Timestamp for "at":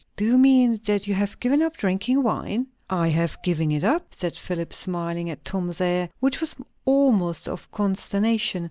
5.29-5.45